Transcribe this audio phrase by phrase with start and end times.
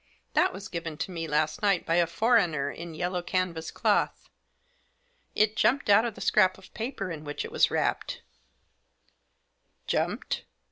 [0.33, 4.29] That was given to me last night by a foreigner in yellow canvas cloth.
[5.35, 8.23] It jumped out of the scrap of paper in which it was wrapped"
[9.85, 10.41] "Jumped?"